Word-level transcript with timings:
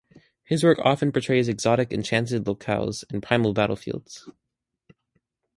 His 0.43 0.63
work 0.63 0.79
often 0.79 1.11
portrays 1.11 1.47
exotic, 1.47 1.93
enchanted 1.93 2.45
locales 2.45 3.03
and 3.11 3.21
primal 3.21 3.53
battlefields. 3.53 4.27